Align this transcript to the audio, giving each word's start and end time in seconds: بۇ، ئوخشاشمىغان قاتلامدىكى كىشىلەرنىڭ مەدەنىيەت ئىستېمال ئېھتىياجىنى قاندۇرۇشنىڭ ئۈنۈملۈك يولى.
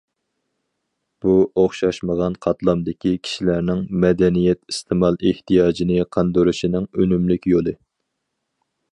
بۇ، 1.23 1.33
ئوخشاشمىغان 1.63 2.37
قاتلامدىكى 2.45 3.11
كىشىلەرنىڭ 3.27 3.83
مەدەنىيەت 4.05 4.61
ئىستېمال 4.73 5.19
ئېھتىياجىنى 5.29 5.99
قاندۇرۇشنىڭ 6.17 6.89
ئۈنۈملۈك 7.03 7.47
يولى. 7.53 7.75